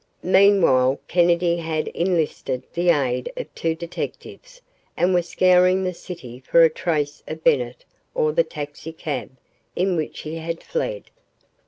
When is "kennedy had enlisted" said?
1.07-2.63